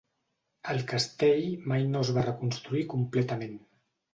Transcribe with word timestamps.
El 0.73 0.79
castell 0.91 1.45
mai 1.73 1.85
no 1.91 2.01
es 2.07 2.11
va 2.17 2.25
reconstruir 2.31 2.85
completament. 2.95 3.57